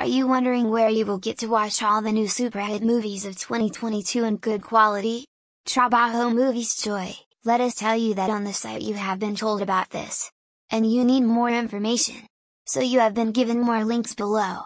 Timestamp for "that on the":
8.14-8.54